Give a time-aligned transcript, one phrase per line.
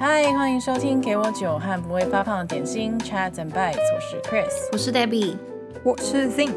[0.00, 5.36] 嗨，欢迎收听《给我酒和不会发胖的点心》Chats and Bites，我是 Chris，我是 Debbie，
[5.84, 6.52] 我是 Zing。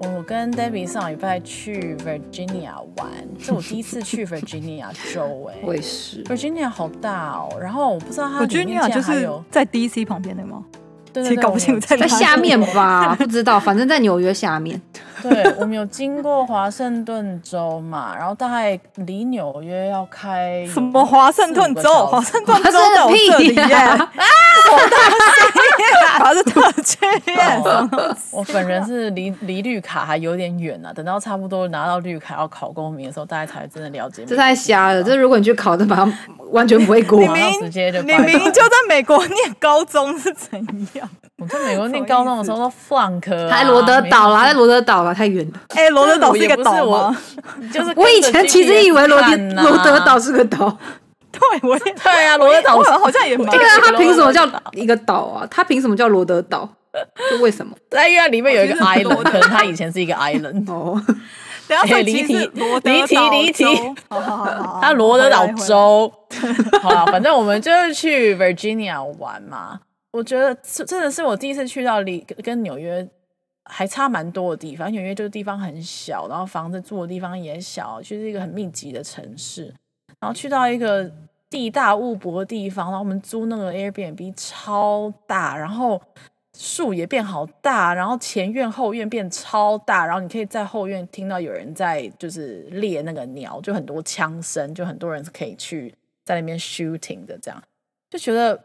[0.00, 6.24] 我跟 Debbie 上礼拜去 Virginia 玩，这我第一次去 Virginia 州，哎，我也是。
[6.24, 10.64] Virginia 好大哦，然后我不知道它 Virginia 就是在 DC 旁边的吗？
[11.12, 13.14] 对对对，搞不清楚在在下面吧？
[13.16, 14.80] 不知道，反正在纽约下面。
[15.26, 22.06] 对，我们有经过华盛顿州嘛，然后大概离纽约要开什么华盛顿州？
[22.06, 23.92] 华盛顿州在屁呀！
[23.94, 24.24] 啊，
[24.70, 24.96] 我的
[25.76, 26.98] 天，华盛顿区。
[28.30, 34.26] 我本人是离离绿卡还有点远呢、啊，等到差不多拿到绿卡要考公民的时候，大家才真的了解。
[34.26, 35.02] 这太瞎了！
[35.02, 36.06] 这如果你去考的话，
[36.50, 37.18] 完全不会过。
[37.18, 40.60] 你明直接就你明就在美国念高中是怎
[40.92, 41.08] 样？
[41.42, 45.13] 我在美国念高中的时候都 flunk，还罗德岛啦，在罗德岛啦。
[45.14, 47.16] 太远了，哎、欸，罗德岛是一个岛吗？
[47.72, 50.76] 就是我以前其实以为罗德罗德岛是个岛，
[51.30, 55.46] 对，我也 对啊，罗德岛好像也蛮对啊，它凭什么叫一个岛啊？
[55.50, 56.68] 他凭什么叫罗德岛？
[57.30, 57.76] 就为什么？
[57.90, 61.00] 在因为里面有一个 island，可能它以前是一个 island 哦。
[61.66, 62.50] 等下离题，
[62.84, 63.64] 离题，离题。
[64.80, 66.12] 它罗德岛州，
[66.82, 69.80] 好了，反正我们就是去 Virginia 玩嘛。
[70.12, 73.08] 我觉得这真的是我第一次去到离跟纽约。
[73.64, 79.74] 还差蛮多的地方，纽约这个地方很小，然后房子住的地方也小，就是一个很密集的城市。
[80.20, 81.10] 然后去到一个
[81.50, 86.00] 地大物博的地方，然后我们租那个 Airbnb 超大，然后
[86.56, 97.62] 树也变好大，然后前院后院变超大，然后你可以在后院听到有人在就是猎那个鸟，就很多枪声，就很多人可以去在那边 shooting 的，这样
[98.10, 98.58] 就觉得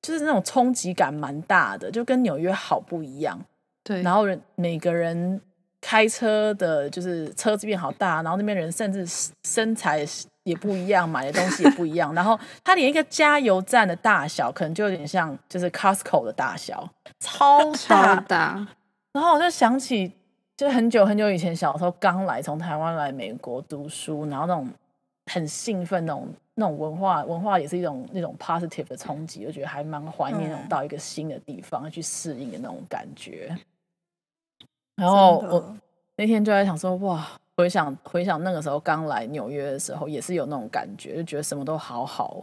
[0.00, 3.44] 就是那种冲击感蛮大的，就跟纽约好不一样。
[3.88, 5.40] 对，然后人每个人
[5.80, 9.06] 开车的，就是车子变好大，然后那边人甚至
[9.44, 10.04] 身材
[10.42, 12.14] 也不一样，买的东西也不一样。
[12.14, 16.86] 然后他连一个加油站的大小，可能就有点像就是 Costco 的大小，
[17.18, 18.16] 超大。
[18.16, 18.68] 超大。
[19.14, 20.12] 然后我就想起，
[20.54, 24.68] 就很久很久以前，小时候刚来从台湾来美国读书，然后那种
[25.32, 33.56] 很兴奋那种那种文化文化也是一种那种 positive 的冲击，我觉得还蛮怀念那种到一个新的地方去适应的那种感觉。
[34.98, 35.76] 然后我
[36.16, 37.24] 那天就在想说，哇，
[37.56, 42.42] 回想回想那个时候刚来纽约的时候，也是有那种感觉，就觉得什么都好好。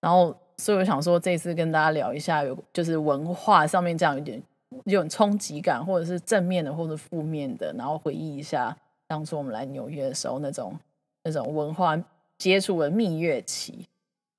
[0.00, 4.42] 然后，所以我想说，这次跟大家聊一下，有就是文化上面这样有点
[4.84, 8.76] 有点冲击感，或者是正面的，或者负面的，然后回忆一下
[9.06, 10.78] 当初我们来纽约的时候那种
[11.24, 11.98] 那种文化
[12.36, 13.86] 接触的蜜月期。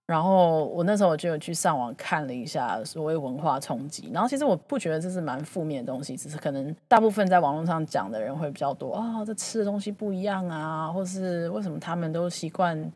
[0.10, 12.92] 然后我那时候我就有去上网看了一下所谓文化冲击，然后其实我不觉得这是蛮负面的东西，只是可能大部分在网络上讲的人会比较多啊、这吃的东西不一样啊，或是为什么他们都习惯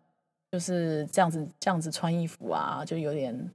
[0.51, 3.51] 就是这样子这样子穿衣服啊，就有点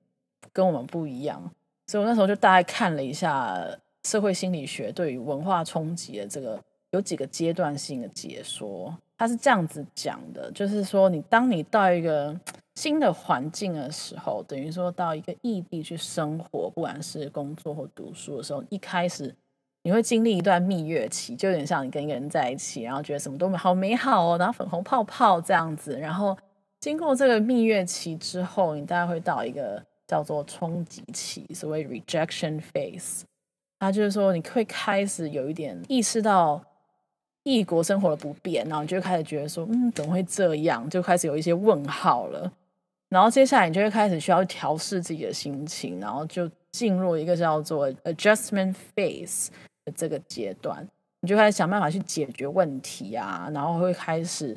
[0.53, 1.43] 跟我们不一样。
[1.89, 3.61] 所以我那时候就大概看了一下
[4.05, 12.35] 社会心理学对于文化冲击的这个有几个阶段性的解说，他是这样子讲的，就是说你当你到一个
[12.77, 19.35] 新的环境的时候，等于说到一个异地去生活，不管是工作或读书的时候，一开始
[19.83, 25.99] 你会经历一段蜜月期，就有点像你跟一个人在一起，然后觉得什么都好美好哦，然后粉红泡泡这样子。
[25.99, 26.37] 然后
[26.81, 33.23] 经过这个蜜月期之后，你大概会到一个叫做冲击期，所谓 rejection phase。
[33.81, 36.61] 他就是说你会开始有一点意识到
[37.49, 40.89] 异国生活的不便，然后你就开始觉得说，嗯，怎么会这样？
[40.91, 42.53] 就开始有一些问号了。
[43.09, 49.49] 然后接下来你就会开始需要调试自己的心情，然后就进入一个叫做 adjustment phase
[49.87, 50.87] 的这个阶段，
[51.23, 54.55] 你就开始想办法去解决问题啊，然后会开始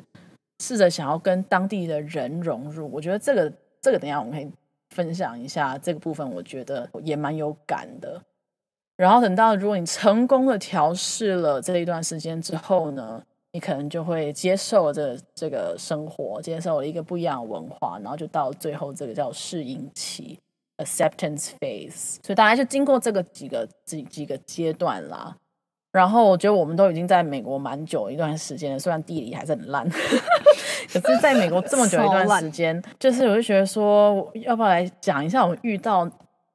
[0.62, 2.90] 试着想要跟当地的人融入。
[2.92, 4.52] 我觉得这个这个等下我们可以
[4.90, 8.22] 分享一下这个部分，我觉得也蛮有感的。
[8.96, 13.22] 然后等到如果你成功的调试了这一段时间之后呢，
[13.52, 20.38] 你可能就会接受这这个生活，接受了一个不一样的文化，然后就到最后这个叫适应期
[20.78, 22.16] （acceptance phase）。
[22.22, 25.36] 所以大家就经过这个几个几几个阶段啦。
[25.90, 29.86] 然后我觉得我们都已经在美国蛮久一段时间了，虽然地理还是很烂，
[30.90, 36.10] 可是在美国这么久一段时间，就是我就觉得说，要不要来讲一下我们遇到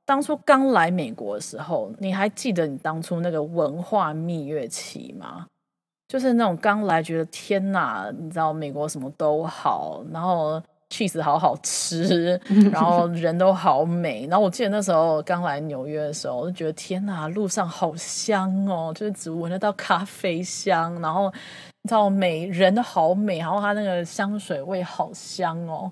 [0.07, 1.92] 当初刚来美国的时候？
[2.00, 5.45] 你还记得你当初那个文化蜜月期吗？
[6.07, 12.39] 就是那种刚来觉得天哪，你知道美国什么都好，然后 cheese 好好吃，
[12.71, 14.25] 然后 人都好美。
[14.27, 21.30] 然后我记得那时候刚来纽约的时候，我就觉得天哪，路上好香哦，就是只闻得到咖啡香，然后
[21.81, 25.92] 你知道美人都好美，然后它那个香水味好香哦。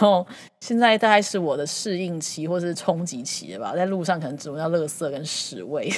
[0.00, 0.24] 然后
[0.60, 5.92] 现在大概是我的适应期或是冲击期了吧，在路上可能只闻到垃圾跟屎味，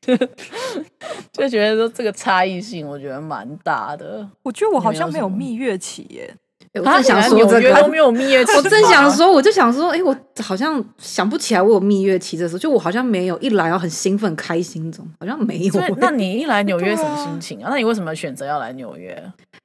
[1.32, 4.26] 就觉得说这个差异性我觉得蛮大的。
[4.42, 6.34] 我觉得我好像没有蜜月期耶。
[6.74, 8.52] 我正想说这个，都没有蜜月期。
[8.52, 15.74] 我正想说，我就想说，哎，我好像想不起来我有蜜月期的时候，就我好像没有一来要很兴奋开心这种，好像没有。
[15.98, 17.68] 那你一来纽约什么心情啊？
[17.68, 19.22] 那你为什么选择要来纽约？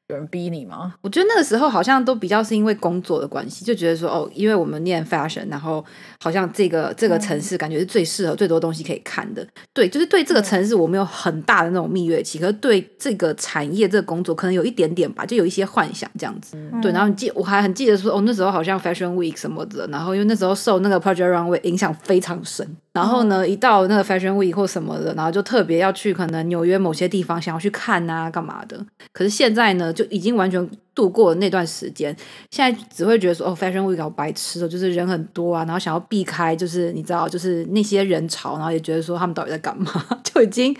[0.09, 0.93] 有人逼你吗？
[1.01, 5.83] 我觉得那个时候好像都比较是因为工作的关系，就觉得说哦，因为我们念 fashion，然后
[6.23, 9.45] 好像这个这个城市感觉是最适合最多东西可以看的。
[9.73, 16.55] 对，就是对这个城市我没有很大的那种蜜月期，可是对这个产业这个工作可能有一点点吧，就有一些幻想这样子。
[16.81, 28.79] 对，然后你记我还很记得说哦，那时候好像 fashion week 什么的，然后因为那时候受那个 project runway 影响非常深，然后呢一到那个 fashion week 或什么的，然后就特别要去可能纽约某些地方想要去看啊干嘛的。
[29.11, 29.93] 可是现在呢？
[29.97, 32.15] 就已经完全度过了那段时间，
[32.51, 39.91] 现在只会觉得说哦，Fashion Week 好白痴的，就是人很多啊，然后想要避开，就是你知道，就是那些人潮，然后也觉得说他们到底在干嘛，
[40.23, 40.77] 就已经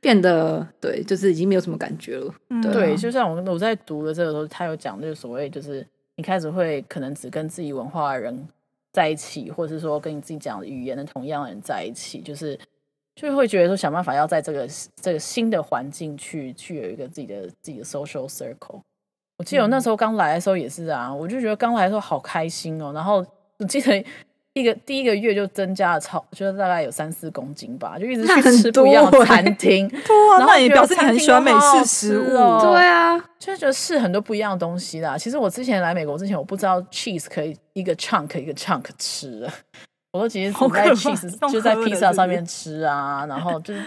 [0.00, 2.34] 变得对，就是已经没有什么感觉了。
[2.60, 5.86] 对，就像我我在读的这个时候，他有讲就是所谓就是
[6.16, 8.48] 你开始会可能只跟自己文化的人
[8.92, 12.58] 在一起，或者是说跟你自己讲的语言的同样的人在一起，就是。
[13.16, 14.68] 就会觉得说，想办法要在这个
[15.00, 18.80] 这个新的环境去去有一个自己的自己的 social circle。
[19.38, 22.92] 我记得我那时候刚来的时候也是啊，我就觉得刚来的时候好开心哦。
[22.94, 23.24] 然后
[23.58, 24.04] 我记得
[24.52, 29.88] 一个第一个月就增加了超，就是大概有三四公斤吧，就一直去吃不一样的餐厅。
[29.88, 29.98] 对
[30.32, 32.60] 啊，那也表示你很喜欢美式食物哦。
[32.62, 35.16] 对啊，就是觉得试很多不一样的东西啦。
[35.18, 39.52] 其实我之前来美国之前，我不知道 cheese 可以一个 chunk 一个 chunk 吃的。
[40.16, 43.82] 我说其实只在 cheese 就在披萨上面吃啊，然后就是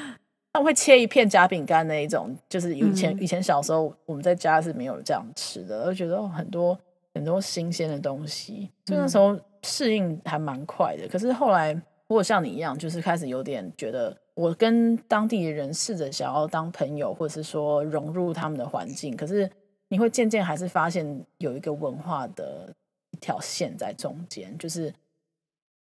[0.54, 6.78] 他们会切一片夹饼干那一种，就是以前、嗯、以前小时候我们在家是没有这样吃的，我觉得很多
[7.16, 11.08] 很多新鲜的东西，就那时候适应还蛮快的。
[11.08, 11.82] 可是后来，如
[12.16, 19.50] 果像你一样，就是开始有点觉得，我跟当地的人试着想要当朋友，或者是说融入他们的环境，可是
[19.88, 22.74] 你会渐渐还是发现有一个文化的
[23.12, 24.94] 一条线在中间，就是。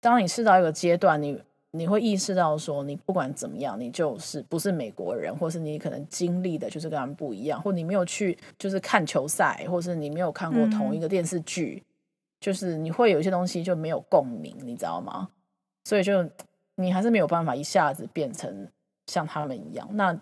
[0.01, 1.41] 当你试到一个阶段，你
[1.71, 11.89] 你会意识到说，你不管怎么样，你就是不是美国人，或是你可能经历的就是跟他们不一样，或你没有去就是看球赛，或是你没有看过同一个电视剧，嗯、
[12.41, 15.29] 就是你会有一些东西就没有共鸣，你知道吗？
[15.85, 16.27] 所以就
[16.77, 18.69] 你还是没有办法一下子变成
[19.07, 19.89] 像他们一样。
[19.93, 20.19] 那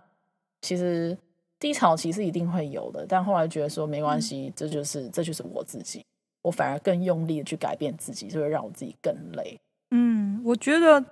[0.62, 1.17] 其实
[1.61, 6.05] 低潮期是一定会有的，但后来觉得说没关系，这就是这就是我自己，
[6.43, 9.58] 我反而更用力的去改变自己，就会让我自己更累。
[9.91, 11.05] 嗯，我觉得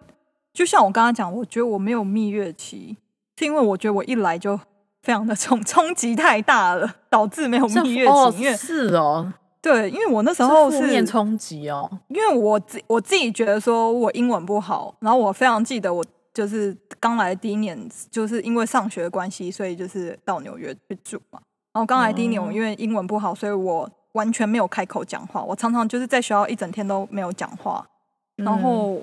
[0.53, 2.97] 就像我刚刚讲，我觉得我没有蜜月期，
[3.39, 4.59] 是因为我觉得我一来就
[5.03, 8.11] 非常的冲冲击太大了，导致没有蜜月期。
[8.11, 9.33] 哦、因为是哦，
[9.63, 17.79] 对，因为我那时候是负面冲击哦，因为我自我自己觉得说我英文不好，然后我非常记得我就是刚来的第一年，
[18.11, 21.41] 就是因为上学的关系，所以就是到纽约去住嘛。
[21.73, 27.85] 然后刚来第一年，我因为英文不好，所以我完全没有开口讲话，我常常就是在学校一整天都没有讲话。
[28.37, 29.03] 然后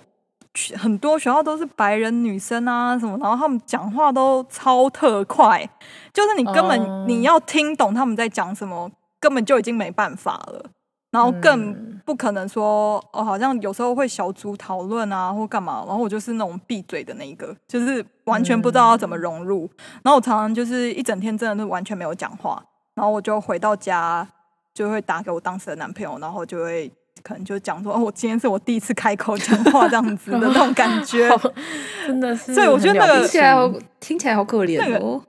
[0.75, 5.67] 很多学校都是白人女生啊什么，然后他们讲话都超特快，
[6.11, 10.65] 就是你根本你要听懂他们在讲什么，根本就已经没办法了。
[11.11, 19.69] 然后更不可能说哦，好像有时候会小组讨论啊或干嘛，然后我就是那种闭嘴的那一个，就是完全不知道要怎么融入。
[20.03, 22.61] 然后我常常就是一整天真的是完全没有讲话，
[22.93, 24.27] 然后我就回到家
[24.73, 26.91] 就会打给我当时的男朋友，然后就会。
[27.23, 31.29] 可能就讲说哦，我今天是我第一次开口讲话这样子的那种感觉，
[32.05, 32.53] 真的是。
[32.53, 34.85] 所以我觉得那个听起来好，听起来好可怜哦。
[34.87, 35.21] 那个、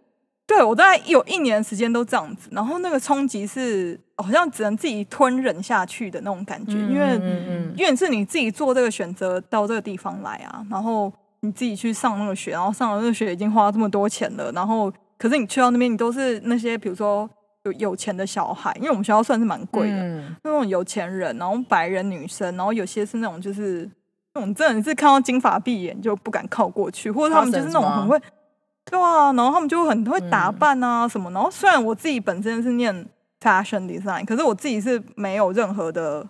[0.46, 17.28] 对我大概有一年时间都这样子，然后那个冲击是好像只能自己吞忍下去的那种感觉，因为嗯因为是你自己做这个选择到这个地方来啊，然后你自己去上那个学，然后上了那个学已经花了这么多钱了，然后可是你去到那边，你都是那些比如说。
[17.64, 23.88] 有有钱的小孩，因为我们学校算是蛮贵的，嗯、那种有钱人，然后白人女生，然后有些是那种就是
[24.34, 28.20] 那种真的是看到金发碧眼就不敢靠过去，或者他们就是那种很会，
[28.84, 33.06] 对啊，然后他们就很会打扮啊什么，嗯、然后虽然我自己本身是念
[33.40, 36.26] fashion design，可是我自己是没有任何的，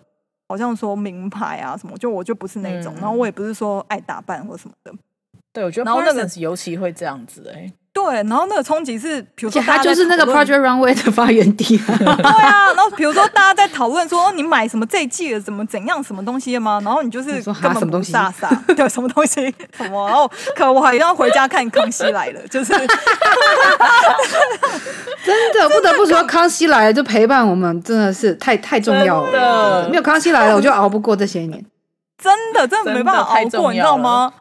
[0.47, 4.93] 好像说名牌啊什么，就我就不是那种，嗯、然后我也不是说爱打扮或什么的。
[5.51, 7.73] 对，我觉得 Parsons 尤其会这样子哎、欸。
[7.93, 11.77] 对，然后那个冲击是，比如说它就是那个 Project Runway 的发源地。
[11.77, 16.81] 对啊，然后比如说大家在讨论说，你买什么这一季的怎么怎样什么东西吗？
[16.83, 22.73] 然后你就是根本不傻傻，对，什么东西什么，然后可我还要回家看《康熙来了》，就是
[25.23, 29.31] 真的不得不说，《康熙来了》就陪伴我们，真的是太太重要了。
[29.31, 31.63] 的没有《康熙来了》，我就熬不过这些年。
[32.17, 34.33] 真的，真的没办法熬过，你知道吗？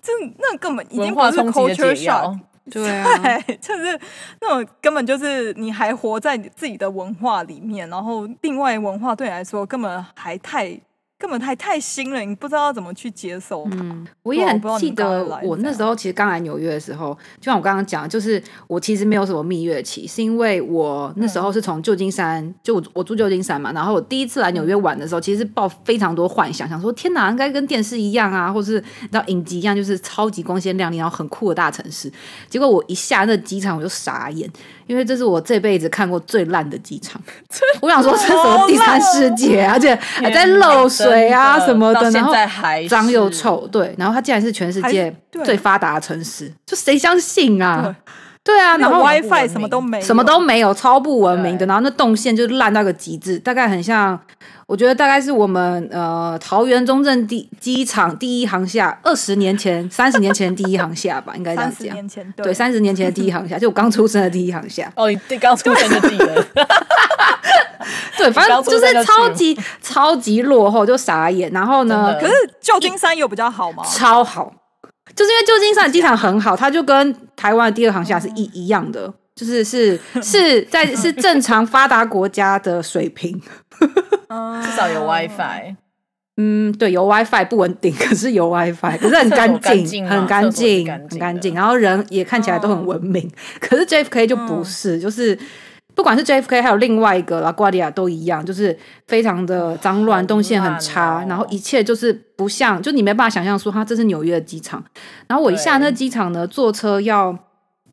[0.00, 2.38] 这那根本已经不是 culture shock。
[2.70, 3.98] 对啊，对， 就是
[4.40, 10.80] 那种根本就是你还活在自己的文化里面，然后另外文化对你来说根本还太。
[11.24, 13.66] 根本太太新了，你不知道怎么去接受。
[13.70, 32.12] 嗯，我也很记得我那时候其实刚来纽约的时候，就像我刚刚讲，就是我其实没有什么蜜月期，是因为我那时候是从旧金山，嗯、就我我住旧金山嘛，然后我第一次来纽约玩的时候，其实是抱非常多幻想，想说天哪，应该跟电视一样啊，或是你知道影集一样，就是超级光鲜亮丽，然后很酷的大城市。
[32.50, 34.46] 结果我一下那机场，我就傻眼。
[34.86, 37.20] 因为这是我这辈子看过最烂的机场，
[37.80, 42.32] 我想说这是什么第三世界，而且还在漏水啊什么的，然后
[42.88, 45.14] 脏又臭，对，然后它竟然是全世界
[45.44, 47.94] 最发达的城市，就谁相信啊？
[48.42, 48.60] 对。
[48.60, 54.20] 啊，然后 WiFi 什么都没，什么都没有，超不文明的，然后那动线就烂到个极致，大概很像。
[54.66, 61.78] 我觉得大概是我们呃桃园中正第机场第一航厦二十年前、三十年前第一航厦吧，应该这样讲。
[61.78, 64.90] 三十年前，对，三十年前的第一航厦，就我刚出生的第一航厦。
[64.96, 66.46] 哦，对，刚出生的第一个。
[68.16, 71.50] 对，反正就是超级超级落后，就傻眼。
[71.50, 72.16] 然后呢？
[72.18, 73.84] 可是旧金山有比较好吗？
[73.84, 74.52] 超好，
[75.14, 79.12] 就是因为旧金山的机场很好，它就跟台湾的第二航厦是一一样的。
[79.34, 83.42] 就是是是在是正常发达国家的水平，
[84.62, 85.76] 至少有 WiFi。
[86.36, 91.54] 嗯，对，有 WiFi 不稳定， 可是有 WiFi，可是很干净，很干净，很干净。
[91.54, 93.30] 然后人也看起来都很文明。
[93.60, 95.38] 可是 JFK 就不是，就是
[95.94, 98.76] 不管是 JFK 还有另外一个 LaGuardia 都一样，就是
[99.06, 104.82] 非常的脏乱，动线很差，然后一切就是不像，就你没办法想象说它这是纽约的机场。
[105.28, 107.36] 然后我一下那机场呢，坐车要。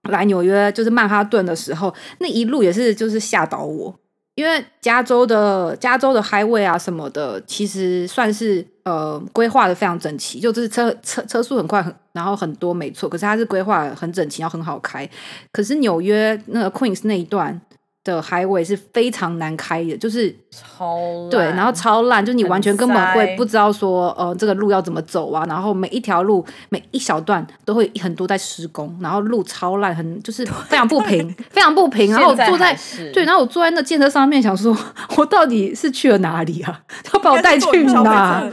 [0.09, 3.95] 来纽约就是曼哈顿的时候，那一路也是就是吓倒我，
[4.35, 15.09] 因为加州的加州的 highway 啊什么的，其实算是呃规划的非常整齐，就是车车车速很快很，然后很多没错，可是它是规划很整齐，然后很好开。
[15.51, 17.59] 可是纽约那个 Queens 那一段。
[18.03, 25.45] 的 highway 是非常难开的，就是超对，然后超烂，就你完全根本会不知道说，呃，这个路要怎么走啊？
[25.47, 32.09] 然后每一条路每一小段都会很多在施工，然后路超烂，很就是非常不平， 非常不平。
[32.11, 32.75] 然后我坐在
[33.13, 34.75] 对，然后我坐在那建车上面，想说
[35.17, 36.81] 我到底是去了哪里啊？
[37.03, 38.49] 他把我带去哪？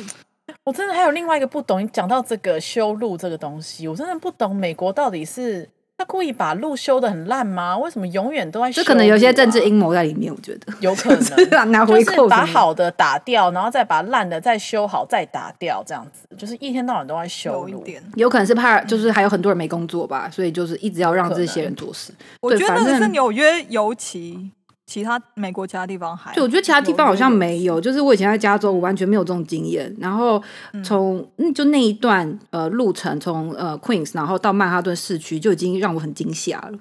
[0.65, 5.67] 我真的还有另外一个不懂，你讲到这个修路这个东西，我真的不懂美国到底是。
[5.99, 7.77] 他故意把路修的很烂吗？
[7.77, 8.81] 为什么永远都在修？
[8.81, 17.85] 这可能有些政治阴谋在里面，我觉得有可能 拿回扣，把好的打掉，然后再把烂的再修好，再打掉，这样子就是一天到晚都在修路。
[18.15, 22.13] 有可能是怕，就是还有很多人没工作吧，所以就是一直要让这些人做事。
[22.41, 24.53] 我觉得那个是纽约尤其。
[24.89, 29.95] 其他美国其他地方还，就我觉得其他地方好像没有，就是我以前在加州，我完全没有这种经验。
[30.01, 30.43] 然后
[30.83, 36.79] 从嗯，就那一段呃路程，从呃 Queens 然后到曼哈顿市区，就已经让我很惊吓了，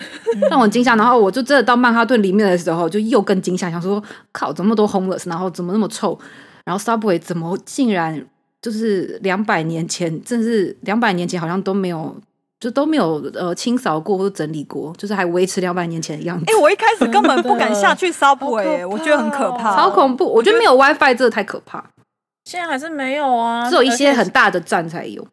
[0.48, 0.96] 让我很惊吓。
[0.96, 6.18] 然后我就真的到曼哈顿里面的时候，就又更惊吓，想说靠，怎么那么多 homeless，然后怎么那么臭，
[6.64, 8.26] 然后 Subway 怎么竟然
[8.62, 12.16] 就是两百年前，真是两百年前好像都没有。
[12.60, 16.44] 就都没有呃清扫过或者整理过，就是还维持两百年前的样子。
[16.48, 20.24] 哎、欸，我一开始根本不敢下去 Subway，、欸、我觉得很可怕，超恐怖。
[20.26, 21.84] 我觉得没有 WiFi 这个太可怕。
[22.44, 25.26] 现在还是没有啊，只有一些很大的站才有。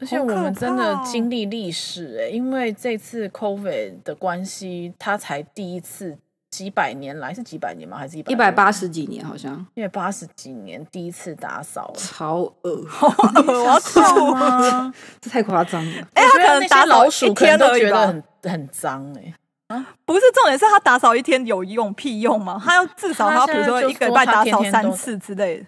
[0.00, 6.16] 而且我们真的经历历史哎、欸，因为这次 COVID 的关系，它才第一次。
[6.58, 7.96] 几百年来是几百年吗？
[7.96, 9.24] 还是一百一百八十几年？
[9.24, 12.82] 好像一百八十几年第一次打扫，超恶，
[13.46, 14.92] 我要吐吗？
[15.22, 15.92] 这太夸张了。
[16.14, 19.32] 哎、欸，他可能打扫一天都觉得很很脏哎、
[19.68, 19.76] 欸。
[19.76, 22.60] 啊，不是重点是他打扫一天有用屁用吗？
[22.64, 25.66] 他要至少他要比如说一个礼拜打扫三次之类的。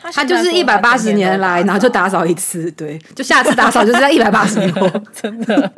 [0.00, 5.72] 他，他就是一百八十年来，然后就打扫一次，对，就下次打扫就是在一百八十年后， 真的。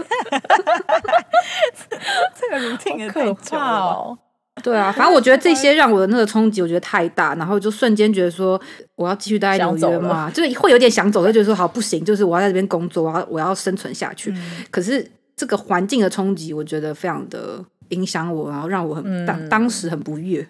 [2.34, 4.18] 这个 routine 也可怕哦。
[4.62, 8.60] 对啊，反正我觉得这些让我的那个冲击，我觉得太大，然后就瞬间觉得说，
[8.96, 14.30] 我要继续待在纽约嘛，就是会有点想走，就觉得说好不行，就是我要在这边工作，我要我要生存下去。
[14.32, 15.04] 嗯、可是
[15.36, 20.46] 这个环境的冲击，我觉得非常的影响我，然后让我很、嗯、当当时很不悦。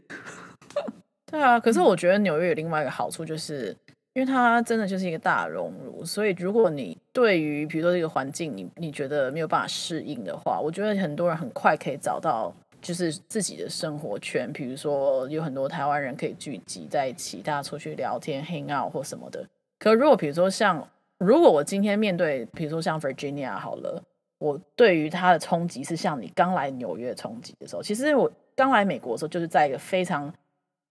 [1.31, 3.77] 对啊，可是我觉得纽约有另外一个好处，就是
[4.15, 19.47] 因为它真的就是一个大熔炉，所以如果你对于比如说这个环境，你你觉得没有办法适应的话，我觉得很多人很快可以找到就是自己的生活圈，比如说有很多台湾人可以聚集在一起，大家出去聊天、hang out 或什么的。
[19.79, 20.87] 可如果比如说像
[21.19, 24.03] 如果我今天面对比如说像 Virginia 好了，
[24.39, 30.33] 我对于它的冲击是像你刚来纽约冲击的时候，其实我刚来美国的时候就是在一个非常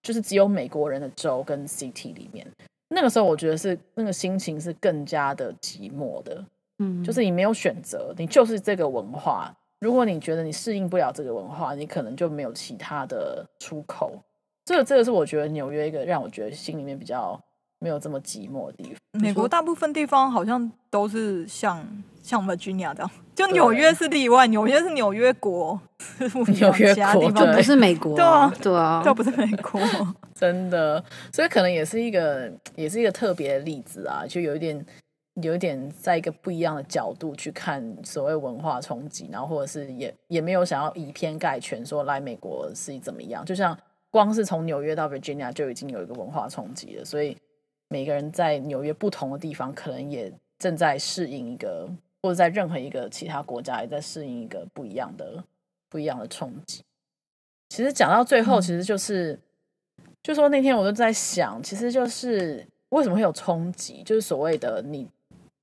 [0.02, 2.46] 就是只有美国人的州跟 city 里面。
[2.90, 6.44] 那个时候，我觉得是那个心情是更加的寂寞的，
[6.80, 9.56] 嗯，就是你没有选择，你就是这个文化。
[9.80, 14.14] 如果你觉得你适应不了这个文化，你可能就没有其他的出口。
[14.66, 17.40] 这个，这个是我觉得纽约一个让我觉得心里面比较
[17.80, 18.96] 没有这么寂寞的地方。
[19.20, 21.84] 美国大部分地方好像都是像
[22.22, 25.80] 像 Virginia 这样，就纽约是例外，纽约是纽约国，
[26.60, 29.82] 纽约国都不是美国，对啊，对啊，都不是美国。
[30.36, 34.86] 真的，所以可能也是一个，也是一个特别的例子啊，就有一点，
[35.42, 43.78] 有一点在一个不一样的角度去看所谓文化冲击，然后或者是也也没有想要以偏概全说来美国是怎么样，就像
[44.10, 47.38] 光是从纽约到 Virginia 就已经有一个文化冲击了，所以
[47.88, 51.90] 每个人在纽约不同的地方，可能也正在适应一个，
[52.22, 55.44] 或者在任何一个其他国家也在适应一个不一样的
[55.90, 56.84] 不一样的冲击。
[57.70, 59.34] 其实讲到最后，其实就是。
[59.34, 59.40] 嗯
[60.22, 65.08] 就说那天我就在想，其实就是为什么会有冲击，就是所谓的你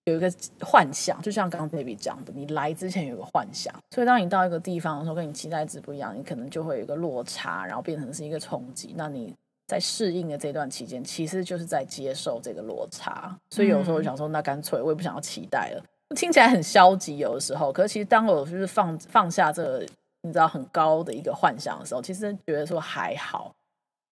[0.07, 8.95] 有一个幻想，就像刚刚 Baby 讲的，你来之前有个幻想，所以当你到一个地方的时候，跟你期待值不一样，你可能就会有一个落差，然后变成是一个冲击。
[8.97, 9.35] 那你
[9.67, 13.37] 在适应的这段期间，其实就是在接受这个落差。
[13.51, 15.83] 所以有时候我想说，那干脆我也不想要期待了，
[16.15, 17.73] 听起来很消极，有的时候。
[17.73, 19.87] 可是其实当我就是放放下这个
[20.23, 23.53] 你知道很高的一个幻想的时候，其实觉得说还好。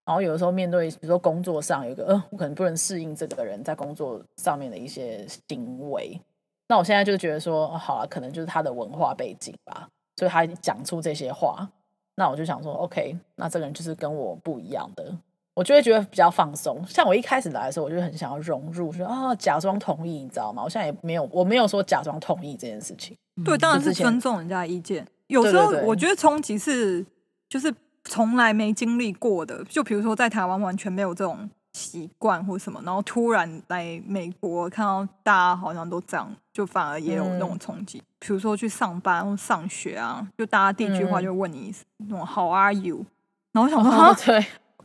[0.05, 6.21] 然后有的时候面对，比如说工作上有一个，呃，我可能不能适应这个人在工作上面的一些行为。
[6.67, 11.67] 那我现在就觉得说，好啊，可能就是他的文化背景吧，所以他讲出这些话。
[12.15, 15.11] 那我就想说，OK，那这个人就是跟我不一样的，
[15.55, 16.85] 我就会觉得比较放松。
[16.87, 20.63] 像我一开始来的时候，我就很想要融入，说啊，假装同意，你知道吗？
[20.63, 23.17] 我现在也没有，我没有说假装同意这件事情。
[23.43, 25.05] 对，当然是尊重人家的意见。
[25.27, 27.03] 有时候我觉得冲击是
[27.49, 27.73] 就是。
[28.05, 37.97] 从来没经历过的，就比如说在台湾完全没有这种习惯或什么，然后突然来美国看到大家好像都这样，就反而也有那种冲击。
[37.97, 43.05] 嗯、比如说去上班或上学啊，就大家第一句话就问你那种 How are you？
[43.51, 44.39] 然后我想说，哦、对，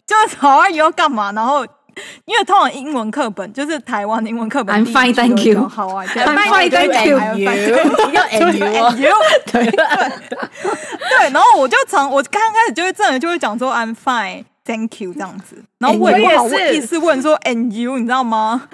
[0.06, 1.32] 就是 How are you 要干嘛？
[1.32, 1.66] 然后。
[2.24, 5.68] 因为通常英文课本就是台湾的英文课本，I'm fine, thank you。
[5.68, 7.18] 好啊，I'm fine, thank you。
[7.18, 8.52] 要 and
[8.96, 9.14] you，
[9.52, 11.30] 对对对。
[11.32, 15.62] 然后我就常，我刚开始就会这样，就会讲说 I'm fine, thank you 这样子。
[15.78, 18.68] 然后我也不好意思问说 and you，你知道吗？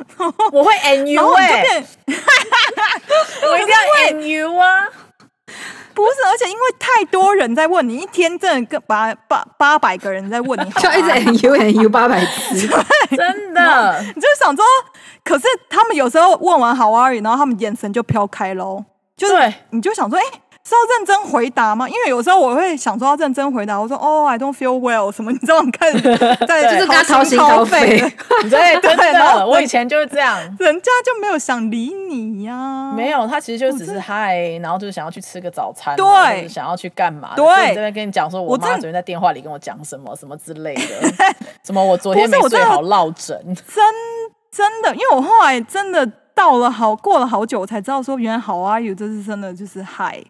[0.52, 1.64] 我会 and you 哎，
[2.06, 3.78] 我一定要
[4.10, 4.86] and you 啊。
[5.96, 12.68] 不是，而且因为太多人在问你，一天真的跟八八八百个人在问你， 就一直 and you and you 八百次，
[13.16, 14.62] 真的，你就想说，
[15.24, 18.84] 可是他们有时候问完 How are you，然后他们眼神就飘开喽，
[19.16, 20.42] 就是你就想说，哎、欸。
[20.68, 21.88] 是要认真回答吗？
[21.88, 26.00] 因为有时候我会想说要认真回答，我说哦，I don't feel well 什么，你知道，开始
[26.44, 28.00] 在就是跟他掏心掏肺，
[28.50, 37.34] 对对 对，然后我以前就是这样，人家就没有想理你呀、啊，没有，他其实就只是嗨，然后就是想要去吃个早餐，对，想要去干嘛？
[37.36, 41.26] 对，这边跟你讲说，我妈昨天在电话里跟我讲什么什么之类的，
[41.64, 43.84] 什么我昨天没睡好落枕，真
[44.50, 50.20] 真的，因为我后来真的到了好过了好久，我才知道说原来 How are you 这是真的就是嗨。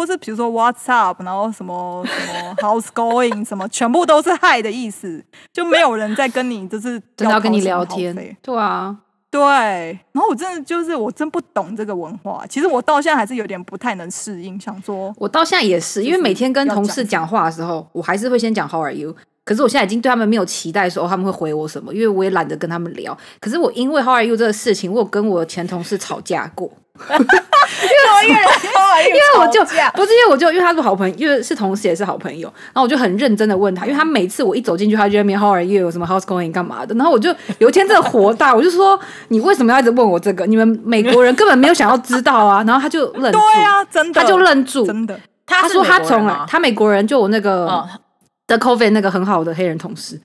[0.00, 8.16] 或是比如说 What's up，然后什么什么 How's going，什么全部都是 Hi 的意思，就没有人在跟你就是真的要跟你聊天。
[8.40, 8.96] 对啊，
[9.30, 9.42] 对。
[10.12, 14.58] 然后我真的就是我真不懂这个文化，其实我到现在还是有点不太能适应。
[14.58, 19.14] 想说，我到现在也是，因为每天跟同事讲话的时候，我还是会先讲 How are you。
[19.44, 23.16] 可是我现在已经对他们没有期待说他们会回我什么，因为我也懒得跟他们聊。
[23.38, 26.70] 可是我因为 How are you 这个事情，我有跟我前同事吵架过。
[26.98, 28.40] 因为因为
[29.08, 29.62] 因为我就
[29.94, 35.90] 不是因为我就因为他是好朋友，因为是同事也是好朋友，然后我就很认真的问他，因为他每次我一走进去，他就在那边 How are you？
[35.90, 36.52] 什么 House going？
[36.52, 36.94] 干嘛的？
[36.96, 38.98] 然后我就有一天真的火大， 我就说
[39.28, 40.44] 你为什么要一直问我这个？
[40.46, 42.62] 你们美国人根本没有想要知道啊！
[42.66, 45.18] 然后他就愣住，对啊，真的，他就愣住，真的。
[45.46, 47.84] 他说他从来他美国人就我那个
[48.46, 50.20] 的 COVID 那个很好的黑人同事，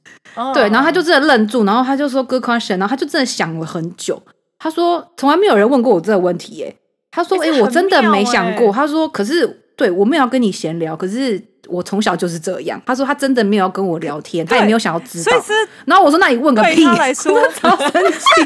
[0.54, 4.21] 对，然后他就真的愣住，然后他就说 Good question，然后他就真的想了很久。
[4.65, 6.75] 他说：“从来没有人问过我这个问题耶。”
[7.13, 8.65] 他说：“哎、欸，我真的没想过。
[8.65, 9.45] 欸”他说：“可是，
[9.78, 12.82] 对我没有要跟你闲聊，可是我从小就是这样。
[12.86, 15.32] 他说他真的没有跟我聊天，他也没有想要知道。
[15.32, 15.54] 所以是，
[15.86, 18.25] 然后我说那你问个屁，对他来说 超生气。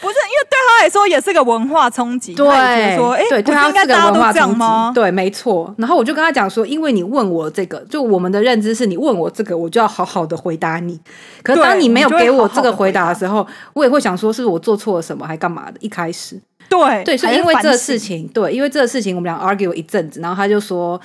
[0.00, 2.34] 不是，因为对他来说也是个文化冲击。
[2.34, 2.46] 对，
[2.96, 4.94] 说哎，对，对他是个文化冲击。
[4.94, 5.74] 对，没错。
[5.78, 11.00] 然后我就跟他讲说，因为你问我这个，就我们的认知是你问我这个，我就要好好的回答你。
[11.42, 15.78] 可是当你没有给我这个回答的时候，我，我也会想说，是我做错了什么，还干嘛的？
[15.80, 16.38] 一开始。
[16.68, 21.00] 对对，所以因为这个事情，对，因为这个事情，我们俩 argue 一阵子，然后他就说，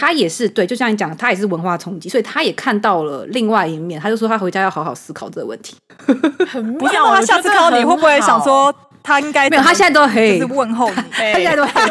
[0.00, 5.76] 他也是对，就像你讲，他也是文化冲击，所以他也看到了另外一面，他就说他回家要好好思考这个问题。
[6.06, 9.62] 不是他下次看到你会不会想说他应该没有？
[9.62, 11.82] 他现在都黑，就是问候你，他现在都黑，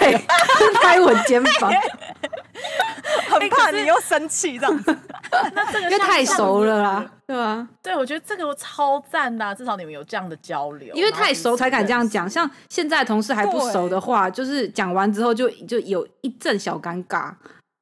[0.00, 0.24] 黑，
[0.82, 1.72] 拍 我肩膀，
[3.30, 4.94] 很怕你又生气这样子。
[5.54, 7.06] 那这个因为太熟了啦。
[7.30, 10.92] 对啊，对，我觉得这个超赞的，至少你们有这样的交流。
[10.96, 17.32] 因为太熟才敢这样讲，像现在同事还不熟的话，就是讲完之后就就有一阵小尴尬，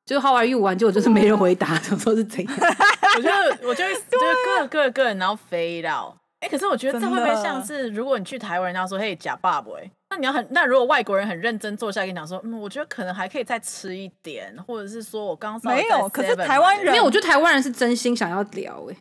[0.04, 2.54] 就 How are you 完，结果就是没人回答，就说是怎样。
[3.16, 6.14] 我觉得，我觉得，就是各个个人然后飞到。
[6.40, 9.70] 哎，可是我觉得这会不会像是，如果你去台湾，人家说嘿假爸爸，
[10.10, 18.96] 那你要很，那如果外国人很认真坐下来跟你讲说，嗯，我觉得可能还可以再吃一点，或者是说我刚刚没有，可是台湾人没有，我觉得台湾人是真心想要聊，哎。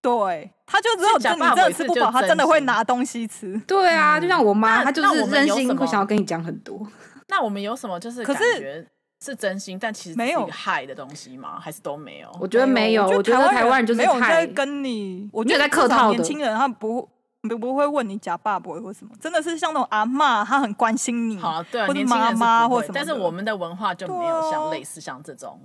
[0.00, 3.60] 对，他就只有真你真的吃不饱，他真的会拿东西吃。
[3.66, 6.86] 对啊，就像我妈，她就是真心会想要跟你讲很多。
[7.26, 8.86] 那我们有什么就是感觉
[9.24, 11.58] 是真心，但其实没有害的东西吗？
[11.60, 12.28] 还是都没有？
[12.40, 17.06] 我觉得没有，我觉得台湾人就是没有在跟你，我觉得在客套年轻人他不
[17.48, 21.36] 不不会问你假爸爸或什么，真的是像那种阿嬷，他很关心你。
[21.38, 22.92] 好，对，或者妈妈或什么。
[22.94, 25.60] 但是我们的文化就没有像类似像这种。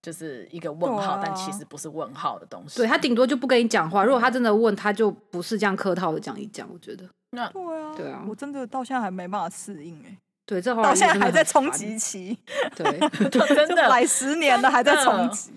[0.00, 2.76] 就是一个问号，啊、但其实不是问号的东西。
[2.76, 4.04] 对，他顶多就不跟你讲话。
[4.04, 6.68] 如果他真的问，他就不是这样客套的讲一讲。
[6.72, 10.18] 我觉得，那对啊，对啊，我真的到现在还没办法适应哎、欸。
[10.46, 12.38] 对，这到现在还在冲击期。
[12.74, 15.50] 对 真的来十年了还在冲击。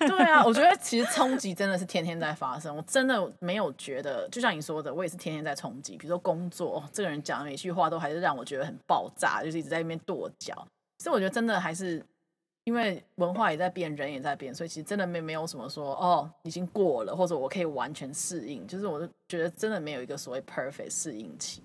[0.00, 2.74] 对啊，我觉得其实冲击真的是天天在发生。
[2.74, 5.96] 我真的没有觉得，就像你说的，我也是天天在冲击。
[5.96, 10.66] 比如说工作，这个人讲的每句话都还是让我觉得很爆炸，就是一直在那边跺脚。
[10.98, 12.04] 所以我觉得真的还是。
[12.68, 18.66] 因为文化也在变，人也在变，所以其实真的没没有什么说哦，已经过了，或者我可以完全适应。
[18.66, 21.62] 就是我就觉得真的没有一个所谓 perfect 适应期。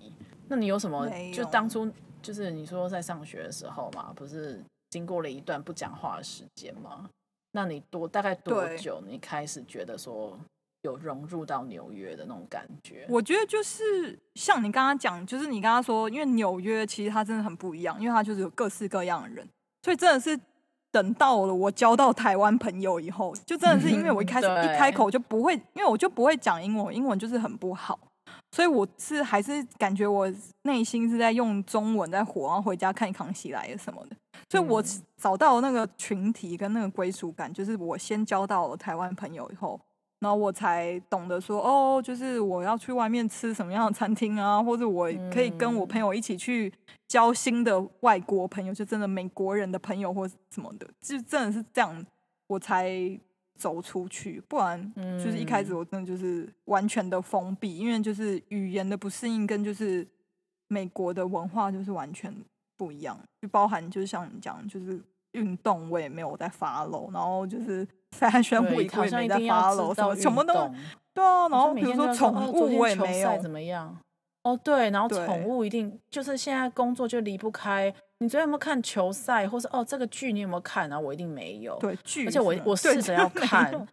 [0.48, 1.06] 那你有什么？
[1.30, 1.86] 就当初
[2.22, 7.10] 就是你说在上学的时候嘛，不是经过了一段不讲话的时间吗？
[7.52, 10.38] 那你多大概多久你开始觉得说
[10.84, 13.04] 有融入到纽约的那种感觉？
[13.10, 19.46] 我觉得就是像你刚刚讲，就是你刚刚说，因为纽约其实它真的很不一样，因为它就是有各式各样的人，
[19.82, 20.40] 所以真的是。
[20.94, 27.98] 等到了我交到台湾朋友以后，就真的是因为我一开始一开口就不会，因为我就不会讲英文，英文就是很不好，
[28.52, 34.14] 所以我是还是感觉我内心是在用中文在活，然后回家看康熙来了什么的，
[34.48, 34.80] 所以我
[35.20, 39.80] 找到那个群体跟那个归属感，就是我先交到了台湾朋友以后。
[40.20, 46.72] 然后我才懂得说，哦，就是我要去外面吃什么样的餐厅啊，或者我可以跟我朋友一起去
[47.06, 52.06] 交新的外国朋友，就真的美国人的朋友或什么的，就真的是这样，
[52.46, 52.90] 我才
[53.56, 54.42] 走出去。
[54.48, 60.06] 不然，就是一开始我真的就是完全的封闭，因为就是语言的不适应跟就是
[60.68, 62.34] 美国的文化就是完全
[62.76, 65.00] 不一样，就包含就是像你讲，就是
[65.34, 67.86] 运动我也没有在 follow，然后就是。
[68.14, 70.54] fashion week 我也没在 follow，什么什么都
[71.12, 73.92] 对啊，然后比如说宠物我也没有怎么样
[74.44, 77.92] 哦，对，然后宠物一定就是现在工作就离不开。
[78.18, 80.88] 你昨天有没有看球赛，或是哦这个剧你有没有看？
[80.88, 83.84] 然后我一定没有，对剧，而且我我试着要看，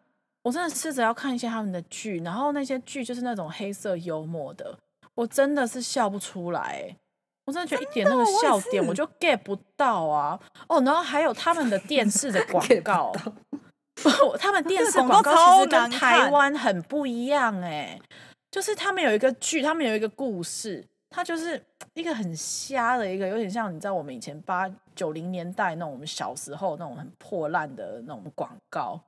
[0.44, 4.78] 我真的试着要看一些他们的剧，然后那些剧就是那种黑色幽默的，
[5.16, 6.96] 我真的是笑不出来，
[7.46, 13.14] 我真的觉得一点那个笑点我就 get 不到啊，哦，然后还有他们的电视的广告。
[14.40, 18.00] 他们电视广告其实跟台湾很不一样哎，
[18.50, 21.62] 就是他们有一个剧，他们有一个故事，它就是
[21.94, 29.00] 一个很瞎的一个，有点像你知道我们以前八九零年代那种我们小时候那种很破烂的那种广告，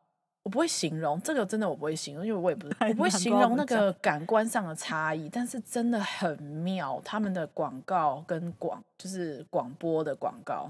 [0.43, 10.69] 我不会形容这个，真的我不会形容，因为我也不是 我不会形容那个感官上的差异，但是真的很妙，他们的广告跟广就是广播的广告。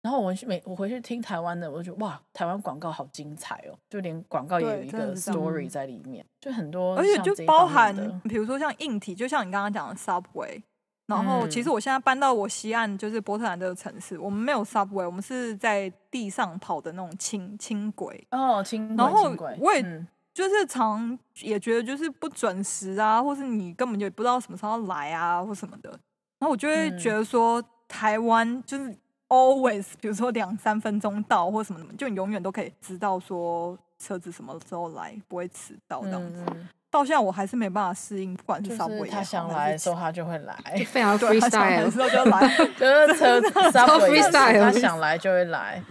[0.00, 10.62] 然后我去每我回去听台湾的，我就觉得哇，台湾广告好精彩哦，就连广告也有一个 story 在里面，就很多，而且就包含比如说像硬体，就像你刚刚讲的 subway。
[11.06, 18.96] 然后其实我现在搬到我西岸，就是波特兰这个城市，我们没有 subway，我们是在地上跑的那种轻轻轨哦，轻轨。
[18.96, 25.90] 然后我也就是常也觉得就是不准时啊，或是你根本就不知道什么时候要来啊，或什么的。
[26.38, 28.94] 然后我就会觉得说，台湾就是。
[29.28, 36.44] always，比如说两三分钟到或什么什么，就你永远都可以知道说车子什么时候来，不会迟到这样子。
[36.54, 40.54] 嗯、到现在我还是没办法适应，不管是 Subway 他想来的时候他就会来，
[40.86, 45.82] 非常 freestyle 的时候就来， 就是车 freestyle，他想来就会来。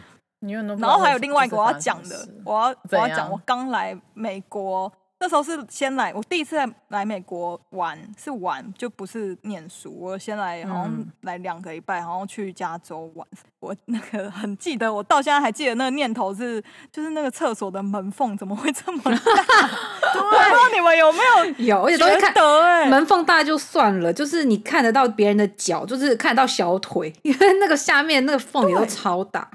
[0.80, 4.90] 然后还有另外一个我要讲的，我要我要讲，我刚来美国。
[5.24, 9.90] 那时候是先来，我第一次来来美国玩是玩，就不是念书。
[9.98, 13.26] 我先来，好像来两个礼拜，然后去加州玩。
[13.62, 19.12] 我那个很记得，我到现在还记得那个念头是，就是那个厕所的门缝怎么会这么大？
[20.12, 21.84] 对，不知道你们有没有有？
[21.84, 29.50] 而且都会看得门缝大就算了，就是你看得到别人的脚，就是看得到小腿， 因为那个下面那个缝也都超大。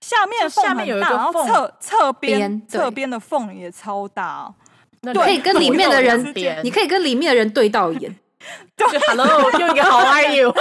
[0.00, 4.52] 下面下面有一个缝，侧侧边侧边的缝也超大。
[5.02, 6.32] 对，可以跟里面的人，
[6.62, 8.14] 你可以跟里面的人对到眼。
[8.76, 10.54] 就 Hello，用一个 How are you？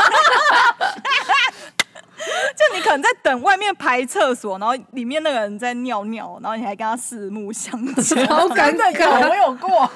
[2.57, 9.29] 就你可能在等外面排厕所，然后里面那个人在尿尿，然后你还跟他四目相接，好尴尬。
[9.29, 9.91] 我有过，好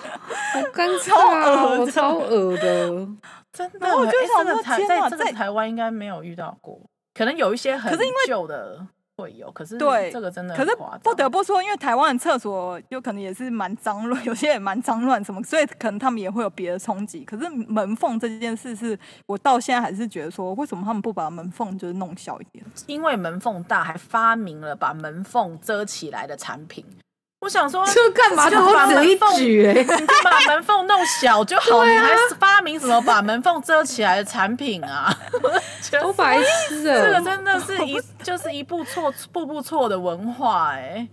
[0.74, 3.08] 尴尬，我超恶的，
[3.52, 3.98] 真的。
[3.98, 6.80] 我就想说，台在这个台湾应该没有遇到过，
[7.14, 8.88] 可能有一些很旧的。
[9.22, 10.72] 会有，可是对这个真的，可是
[11.04, 17.24] 不得不说，因为台湾的厕所有可能也是蛮脏乱， 有些也蛮脏乱什么，所以可能他们也会有别的冲击。
[17.24, 22.66] 可是门缝这件事，是我到现在还是觉得说，为什么他们不把门缝就是弄小一点？
[22.88, 26.86] 因为门缝大，还发明了把门缝遮起来的产品。
[27.42, 28.48] 我想说，这干嘛？
[28.48, 35.12] 就把门缝，你就把门缝弄小就好，你还发明什么把门缝遮起来的产品啊？
[36.00, 36.38] 都白
[36.70, 37.02] 痴啊！
[37.04, 41.08] 这个真的是一就是一步错步步错的文化哎，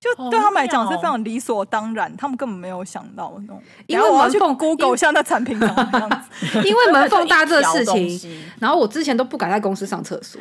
[0.00, 3.62] 就对他们来讲是非常理所当然，他们根本没有想到那种。
[3.86, 6.10] 因为门缝 Google 像那产品长什么样
[6.42, 6.68] 子？
[6.68, 10.40] 因为门缝大这事情，然后我之前都不敢在公司上厕所。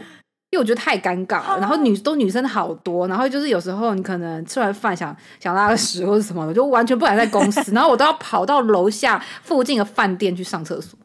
[0.54, 11.00] 因为我觉得太尴尬了，然后女都女生好多，然后就是有时候你可能吃完饭想想拉个屎或者什么的，就完全不敢在公司， 然后我都要跑到楼下附近的饭店去上厕所。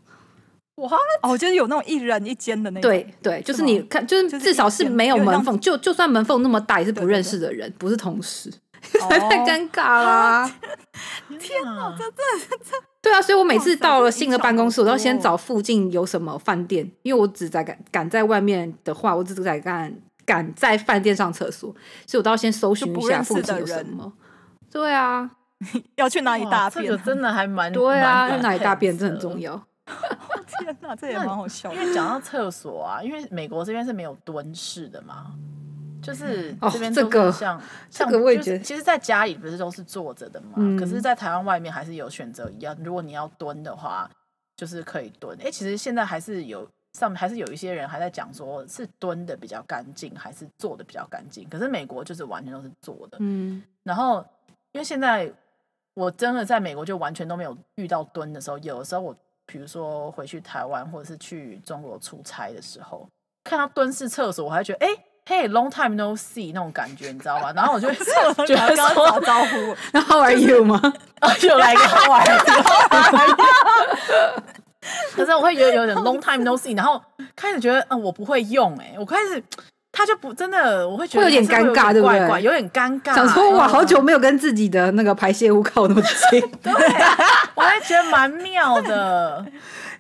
[0.76, 0.90] 哇
[1.22, 2.90] 哦，就是有那种一人一间的那种。
[2.90, 8.52] 对对，就是你看，就是至少是没有门缝，就就算门缝那么大，也是不认识的人，不是同事，
[9.09, 10.51] 太尴尬啦！
[11.38, 12.77] 天哪，这这这。
[13.01, 19.95] 对啊，所以我每次到了新的办公室，我都要先找附近有什么饭店，因为我只在敢敢在外面的话，我只在敢
[20.27, 21.75] 敢在饭店上厕所，
[22.07, 24.12] 所以我都要先搜寻一下附近有什么。
[24.71, 25.31] 对啊，
[25.97, 26.85] 要去哪里大便？
[26.85, 29.61] 这个真的还蛮对啊，去哪里大便这很重要。
[30.59, 31.73] 天哪，这也蛮好笑。
[31.73, 35.33] 因为讲到厕所啊，因为美国这边是没有蹲式的嘛。
[36.09, 40.55] 就是这边这个像这个我也觉得，其实，在家里不是都是坐着的嘛？
[40.79, 42.75] 可是，在台湾外面还是有选择一样。
[42.83, 44.11] 如果你要蹲的话，
[44.57, 45.37] 就是可以蹲。
[45.42, 51.47] 哎，其实现在还是有上面还是有一些人还在讲说，是蹲的比较干净，还是坐的比较干净。
[51.51, 53.18] 可是美国就是完全都是坐的。
[53.21, 53.62] 嗯。
[53.83, 54.25] 然后，
[54.73, 55.31] 因为现在
[55.92, 58.57] 我真的在美国就完全都没有遇到蹲的时候。
[58.59, 63.07] 有的时候我比如说回去台湾或者是去中国出差的时候，
[63.44, 65.05] 看到蹲式厕所，我还觉得哎。
[65.31, 67.53] 嘿、hey，long time no see 那种感觉，你知道吗？
[67.55, 67.87] 然后我就
[68.47, 70.81] 觉得刚刚打招呼，那 How are you 吗？
[71.43, 72.38] 又来一个 How are you？
[75.14, 76.99] 可是我会觉得有点 long time no see，然后
[77.37, 79.43] 开始觉得嗯，我不会用哎、欸，我开始
[79.93, 82.43] 他就不真的，我会觉得会有点尴尬，对不对？
[82.43, 86.73] 有点尴尬，想说哇，好久没有跟自己的那个排泄物靠那么近，对，
[87.55, 89.45] 我还觉得蛮妙的。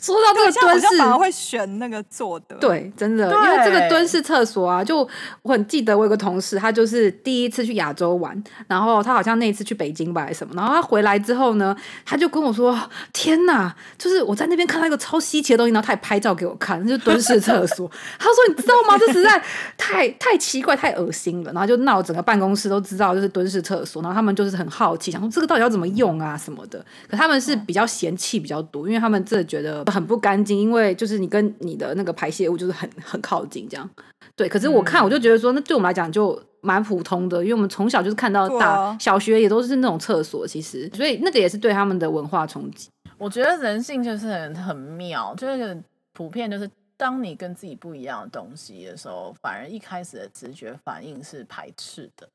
[0.00, 2.56] 说到这个蹲式，反而会选那个坐的。
[2.56, 5.08] 对，真的，因为这个蹲式厕所啊，就
[5.42, 12.78] 我很记得，我有个同事，他就是第一次去亚洲玩，然后他好像那一次去北京吧，还是什么，然后他回来之后呢，他就跟我说
[13.12, 17.90] ：“天哪，就是我在那边看到一个超稀奇的东西，然后他也拍照给我看，就是蹲式厕所。
[18.18, 18.96] ”他说：“你知道吗？
[18.96, 19.42] 这实在
[19.76, 26.78] 太太奇怪，太恶心了。”然后就闹整个办公室都知道，就是蹲式厕所，然后他们就是很好奇，想说这个到底要怎么用啊什么的。
[27.10, 29.84] 可他们是比较嫌弃比较多，因为他们真的觉得。
[29.90, 33.88] 很不干净，因为就是你跟你的那个排泄物就是很很靠近这样，
[34.36, 34.48] 对。
[34.48, 42.88] 可是我看我就觉得说，那对我们来讲就蛮普通的，因为我们从小就是看到大，啊、小学也都是那种厕所，其实，所以那个也是对他们的文化冲击。
[43.16, 52.28] 我觉得人性就是很很妙，就是普遍就是当你跟自己不一样的东西的时候，反而一开始的直觉反应是排斥的。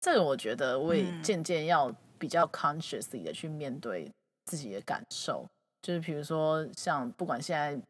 [0.00, 4.10] 这个我觉得我也渐渐要比较 consciously 的去面对
[4.46, 5.44] 自己的感受。
[5.82, 7.80] 就是比如说，像不管现在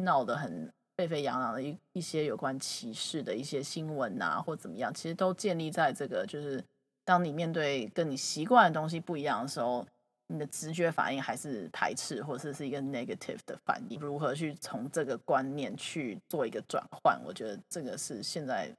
[0.00, 6.62] 闹得很沸沸扬扬的一一些有关歧视的一些新闻啊，或怎么样，其实都建立在这个，就是
[7.04, 9.86] 当你面对跟你习惯的东西不一样的时候，
[10.28, 17.20] 你的直觉反应还是排斥，或者是一个 negative 的反应，如何去从这个观念去做一个转换？
[17.24, 18.74] 我觉得这个是现在。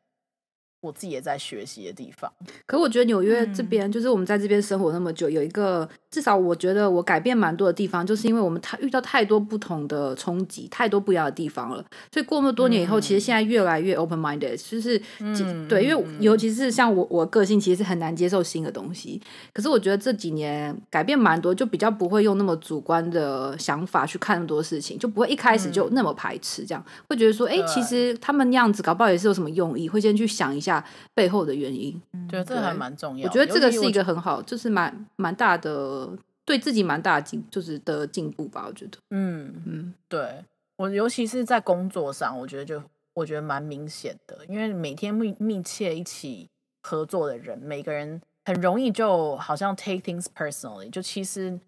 [0.82, 2.32] 我自己也在学习的地方，
[2.66, 11.86] 可我觉得纽约这边、嗯、就是我们在这边生活那么久，有一个至少我觉得我改变蛮多的地方，就是因为我们太遇到太多不同的冲击，太多不一样的地方了。
[12.12, 19.22] 所以过那么多年以后，嗯、其实现在越来越 open minded，就是、嗯、对，因为尤其是像我我个性其实是很难接受新的东西。
[19.54, 30.71] 可是我觉得这几年改变蛮多，就比较不会用那么主观的想法去看那么多事情，就不会一开始就那么排斥，这样、嗯、会觉得说，哎、欸，其实他们那样子搞不好也是有什么用意，会先去想一下。
[31.16, 33.28] 背后的原因，对，这还蛮重要。
[33.28, 36.08] 我觉得这个是一个很好，就是蛮蛮大的，
[36.46, 38.66] 对自己蛮大的进，就是的进步吧。
[38.68, 40.46] 我觉得，嗯嗯，对
[40.78, 42.84] 我尤其是在工作上，我觉得就
[43.16, 46.48] 我觉得蛮明显的，因为每天密密切一起
[46.84, 51.60] 合作的人，每个人很容易就好像 take things personally，就其实。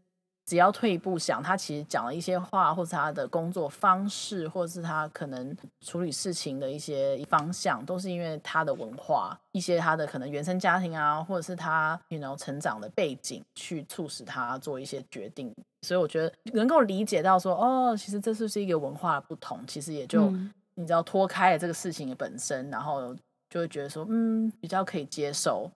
[0.45, 15.53] 只要退一步想，他其实讲了一些话，或是他的工作方式，或者是他可能处理事情的一些方向，都是因为他的文化，一些他的可能原生家庭啊，或者是他 you know 成长的背景，去促使他做一些决定。
[15.81, 23.15] 所以我觉得能够理解到说，哦，其实这是是一个文化不同，其实也就、嗯、你知道脱开了这个事情的本身，然后
[23.49, 25.71] 就会觉得说，嗯，比较可以接受。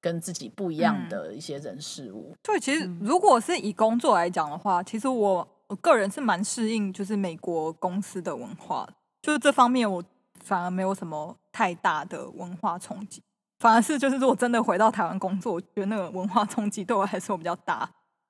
[0.00, 2.30] 跟自己不一样的一些人事物。
[2.32, 8.88] 嗯、对，其实如果是以工作来讲的话，其实我我个人是蛮适应，就是美国公司的文化，
[9.22, 10.02] 就是这方面我
[10.42, 13.22] 反而没有什么太大的文化冲击。
[13.58, 17.88] 反而是就是如果真的回到台湾工作，我觉得那个文化冲击对我来说比较大。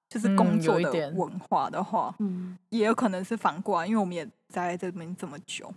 [0.08, 5.72] 就是工作的文化的话，嗯，也有可能是反过来，因为我们也在这边这么久。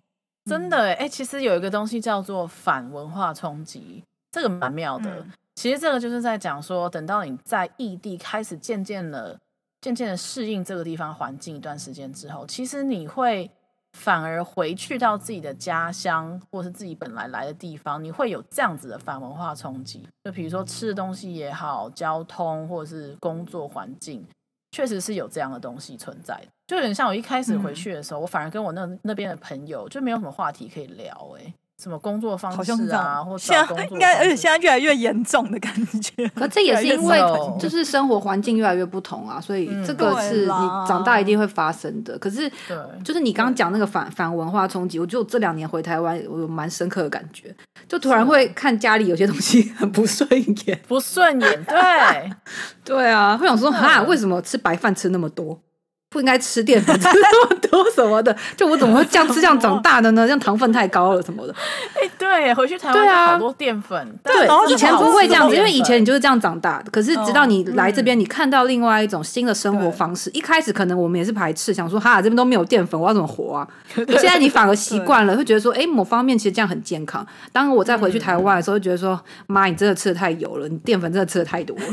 [0.46, 5.20] 真的哎、欸，其实有一个东西叫做反文化冲击，这个蛮妙的。
[5.20, 9.40] 嗯其实这个就是在讲说，等到你在异地开始渐渐的、
[9.82, 13.50] 渐渐的适应这个地方环境一段时间之后，其实你会
[13.94, 20.08] 反而回去到自己的家乡，或是自己本来来的地方，你会有这样子的反文化冲击。
[20.24, 24.26] 就比如说吃的东西也好，交通或者是工作环境，
[24.72, 26.48] 确实是有这样的东西存在的。
[26.66, 31.54] 就有点像我一开始回去的时候，嗯、我反而跟我那那边的朋友就没有什么话题可以聊、欸，哎。
[31.84, 36.26] 什么工作方式啊，或者现在应该，而且现在越来越严重的感觉。
[36.34, 37.20] 可这也是因为
[37.60, 40.48] 就是生活环境越来越不同啊，所以这个是你
[40.88, 42.18] 长大一定会发生的。
[42.18, 42.50] 可是，
[43.04, 47.54] 就是你刚刚讲那个反反文化冲击，我就这两年回台湾，我有蛮深刻的感觉，
[47.86, 50.30] 就突然会看家里有些东西很不顺
[50.66, 52.32] 眼，不顺眼，对，
[52.86, 55.60] 对啊，会想说哈，为什么吃白饭吃那么多？
[56.14, 60.26] 不应该吃淀粉吃那么多什么的， 就我怎么会这样吃这样长大的呢？
[60.26, 61.54] 这样糖分太高了什么的。
[62.00, 64.16] 哎，对，回去台湾好多淀粉。
[64.24, 66.92] 对，以前不会这样子，因为以前你就是这样长大的。
[66.92, 70.30] 可是直到你来这边，你看到另外一种新的生活方式。
[70.34, 73.68] 一开始可能我们也是排斥，想说哈，这边都没有淀粉，我要怎么活啊？
[73.96, 77.26] 可现在你反而习惯了，会觉得说，哎，某方面其实这样很健康。
[77.52, 81.84] 当我再回去台湾的时候，就觉得说，妈，你真的吃的太油了，你淀粉真的吃的太多了。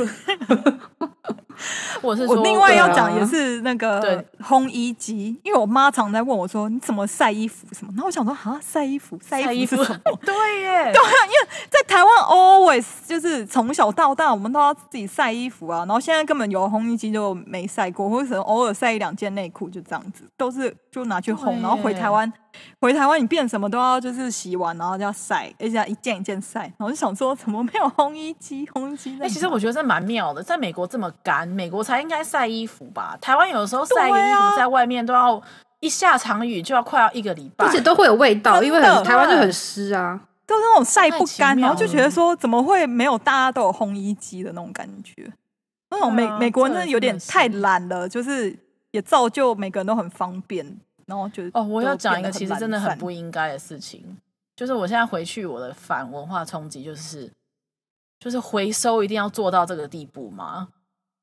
[2.03, 7.92] 我是我另外要讲也是那个烘衣机，因为我妈常在问我说，你怎么晒衣服什么？
[7.94, 10.01] 然后我想说啊，晒衣服晒衣服是什么？
[10.25, 22.33] 对耶， 对啊，因为在台湾 always 就是从小到大我们都要自己晒衣服啊，然后现在根本有烘衣机就没晒过，或者偶尔晒一两件内裤就这样子，都是就拿去烘，然后回台湾。
[22.80, 26.60] 回台湾，你变什么都要就是洗完，然后就要晒，而且要一件一件晒。
[26.60, 28.66] 然后就想说，怎么没有烘衣机？
[28.66, 29.16] 烘衣机？
[29.20, 33.16] 哎、欸，其实我觉得这蛮妙的，在美国这么干，美国才应该晒衣服吧？
[33.20, 35.40] 台湾有的时候晒衣服在外面都要
[35.80, 45.32] 一下场雨就要快要一个礼拜，而且都会有味道，因为很台湾就很湿啊，都是那种晒不干，然后就觉得说，怎么会没有大家都有烘衣机的那种感觉？
[45.90, 48.56] 那种美、啊、美国人真的有点太懒了，就是
[48.92, 50.78] 也造就每个人都很方便。
[51.11, 54.16] 然后就哦，我要讲一个其实真的很不应该的事情，
[54.55, 57.29] 就是我现在回去，我的反文化冲击就是，
[58.20, 60.68] 就是回收一定要做到这个地步吗？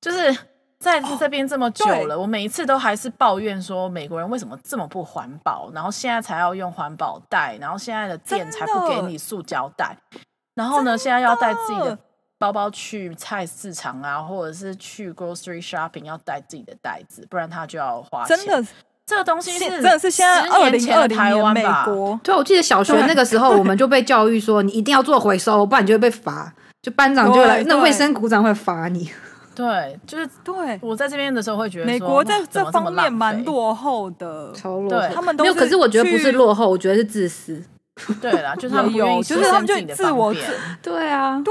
[0.02, 0.38] 就是
[0.78, 9.98] 在这边这么久了，哦、我每一次都还是抱怨说美国人为什么这么不环保，然后现在才要用环保袋，然后现在的店才不给你塑胶袋，
[10.54, 11.98] 然后呢，现在要带自己的
[12.38, 18.38] 包包去菜市场啊，或者是去 grocery shopping 要带自己的袋子，不然他就要花钱。
[18.38, 18.70] 真的。
[19.08, 26.54] 这个东西是真的是现在二零二零年美国，对，我记得小学那个时候，我们就被教育说，你一定要做回收，不然你就会被罚。
[26.82, 29.10] 就班长就来，那卫生股长会罚你。
[29.56, 30.78] 对，就是对。
[30.82, 35.08] 我在这边的时候会觉得，美国在这方面蛮落后的，超落后。
[35.16, 37.64] 他们都没有，可是我觉得不是落后，我觉得是自私。
[38.22, 41.42] 对啦， 就是他们不愿意就是他们就自我自我方便对啊，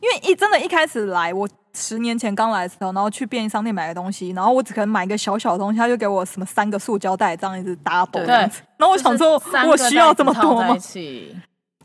[0.00, 8.62] 因为一真的，一开始来，我十年前刚来的时候，然后去便利商店买个东西，然后我只可能买一个小小的东西，他就给我什么三个塑胶袋，这样一直 double 对这样子。
[8.76, 10.76] 然后我想说我需要这么多吗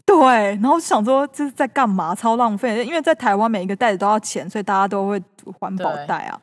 [0.06, 0.18] 对，
[0.62, 2.14] 然后想说这是在干嘛？
[2.14, 5.22] 超浪费，因为在台湾每一个袋子都要钱，所以大家都会
[5.60, 6.40] 环保袋啊。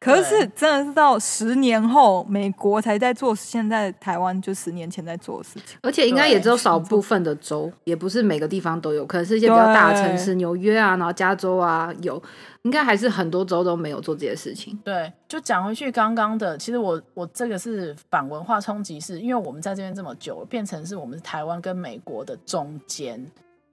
[0.00, 5.78] 可是是真的是到十年后，美国才在做现在台湾就十年前在做的事情。
[5.82, 12.20] 而且应该也只有少部分的州，也不是每个地方都有，可能是一些比较大的城市，纽约啊，然后加州啊有，
[12.62, 14.74] 应该还是很多州都没有做这些事情。
[14.82, 23.22] 对，就讲回去刚刚的，其实我我这个是反文化冲击，是因为我们在这边这么久，变成是我们是台湾跟美国的中间，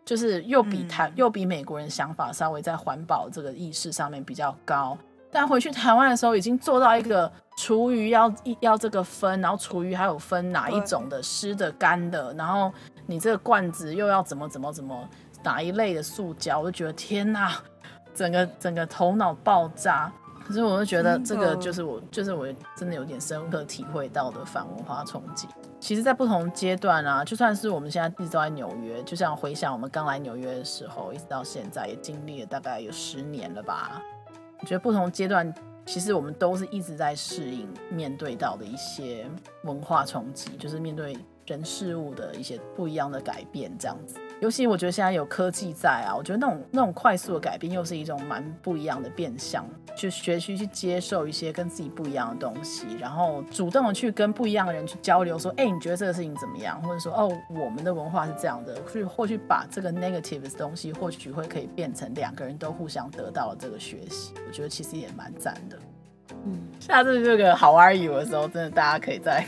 [0.04, 4.98] 就是又比台、嗯、又比美国人想法稍微在环保这个意识上面比较高。
[5.32, 12.72] 但回去台湾的时候，已经做到一个厨余要要这个分，然后厨余还有分哪一种的湿的干的，然后
[13.06, 15.08] 你这个罐子又要怎么怎么怎么
[15.44, 17.54] 哪一类的塑胶，我就觉得天哪，
[18.14, 20.12] 整个整个头脑爆炸。
[20.46, 25.46] 可是我就觉得这个就是我就是我真的有点深刻体会到的反文化冲击。
[25.78, 34.02] 其实，在不同阶段啊，就算是我们现在一直都在纽约，就像回想我们刚来纽约的时候，一直到现在也经历了大概有十年了吧。
[34.60, 35.54] 我觉得不同阶段，
[35.86, 39.30] 其实我们都是一直在适应面对到的一些
[39.64, 44.20] 文化冲击，就是面对人事物的一些不一样的改变，这样子。
[44.40, 49.66] 尤其我觉得现在有科技在啊，我觉得那种那种快速的改变，又是一种蛮不一样的变相，
[49.96, 56.80] 去学习去接受一些跟自己不一样的东西，然后主动的去跟不一样的人去交流，说，哎，你觉得这个事情怎么样？
[56.84, 64.34] 或者说，哦，我们的文化是这样的，去或许把这个 negative 的东西，或许会可以变成两个人都互相得到了这个学习。
[64.46, 65.80] 我觉得其实也蛮赞的。
[66.46, 69.44] 嗯，下次这个 How are you 的时候，真的大家可以在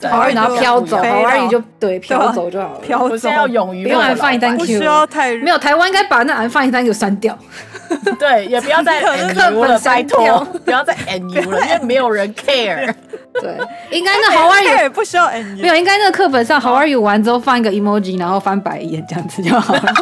[0.08, 2.80] 好 are you 然后飘走，How are you 就对飘走就好了。
[2.80, 7.36] 飘走，我现在要勇于不用 I'm fine thank you，不需要太没有台湾应该把那 I'm fine thank you 删掉。
[8.18, 12.94] 对，也不要再 and you 了，拜托，不要再 and you 了，因为没有人 care。
[13.40, 13.56] 对，
[13.90, 19.94] 应该那 How are you 也不需要 and you，没有，应该那个课本上 How are you 完之后放一个 emoji，然后翻白眼这样子就好了。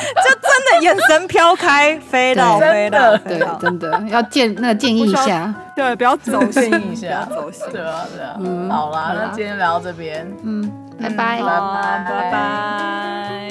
[0.24, 10.62] 就真的眼神飘开，飞到飞到，对，真的要建那个建议一下，对，不要走心一下，走心，对啊，对啊，嗯，好啦，那今天聊到这边，嗯，
[11.00, 13.50] 拜拜，拜拜，拜拜。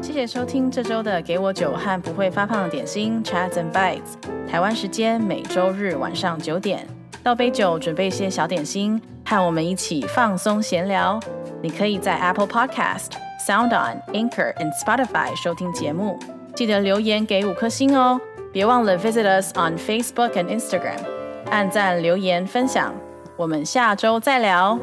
[0.00, 4.14] 谢谢收听这周的《给我酒和不会发胖的点心》Chats and Bites，
[4.48, 6.86] 台湾时间每周日晚上九点，
[7.22, 11.18] 倒杯酒，准备一些小点心，和我们一起放松闲聊。
[11.64, 16.18] 你可以在 Apple Podcast、SoundOn、Anchor and Spotify 收听节目，
[16.54, 18.20] 记得留言给五颗星哦。
[18.52, 20.98] 别忘了 visit us on Facebook and Instagram，
[21.50, 22.94] 按赞、留言、分享。
[23.34, 24.78] 我们下周再聊。